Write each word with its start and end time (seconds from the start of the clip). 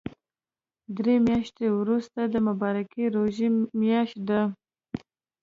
دري 0.95 1.15
مياشتی 1.27 1.65
ورسته 1.79 2.21
د 2.27 2.35
مبارکی 2.47 3.03
ژوری 3.13 3.47
مياشت 3.79 4.17
ده 4.29 4.41